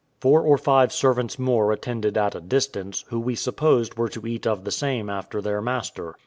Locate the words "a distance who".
2.33-3.19